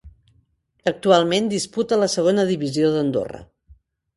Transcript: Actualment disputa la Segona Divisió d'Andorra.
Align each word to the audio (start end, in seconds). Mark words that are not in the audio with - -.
Actualment 0.91 1.51
disputa 1.51 1.99
la 2.05 2.09
Segona 2.17 2.47
Divisió 2.53 2.91
d'Andorra. 2.97 3.45